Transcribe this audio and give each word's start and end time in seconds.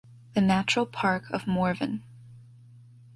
The 0.33 0.41
natural 0.41 0.87
park 0.87 1.29
of 1.29 1.45
Morvan. 1.45 2.01